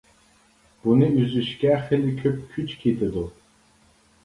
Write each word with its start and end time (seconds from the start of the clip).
بۇنى 0.87 1.09
ئۈزۈشكە 1.17 1.77
خېلى 1.85 2.15
كۆپ 2.23 2.41
كۈچ 2.57 2.75
كېتىدۇ. 2.83 3.29